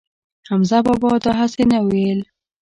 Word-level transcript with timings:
حمزه 0.49 0.79
بابا 0.85 1.11
دا 1.23 1.31
هسې 1.39 1.63
نه 1.71 1.79
وييل 1.87 2.19